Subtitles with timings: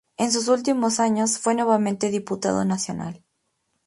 [0.17, 3.23] En sus últimos años fue nuevamente diputado nacional.